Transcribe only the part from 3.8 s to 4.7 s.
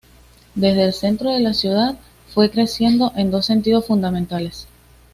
fundamentales.